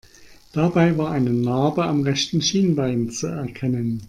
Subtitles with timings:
[0.53, 3.99] Dabei war eine Narbe am rechten Schienbein zu erkennen.